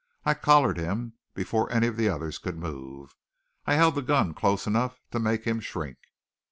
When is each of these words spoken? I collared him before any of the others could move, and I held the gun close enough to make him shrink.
I 0.25 0.33
collared 0.33 0.79
him 0.79 1.13
before 1.35 1.71
any 1.71 1.85
of 1.85 1.95
the 1.95 2.09
others 2.09 2.39
could 2.39 2.57
move, 2.57 3.13
and 3.67 3.75
I 3.75 3.77
held 3.77 3.93
the 3.93 4.01
gun 4.01 4.33
close 4.33 4.65
enough 4.65 4.99
to 5.11 5.19
make 5.19 5.43
him 5.45 5.59
shrink. 5.59 5.99